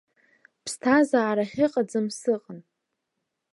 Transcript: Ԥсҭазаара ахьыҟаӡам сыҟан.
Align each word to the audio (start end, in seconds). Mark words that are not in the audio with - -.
Ԥсҭазаара 0.63 1.43
ахьыҟаӡам 1.45 2.07
сыҟан. 2.19 2.59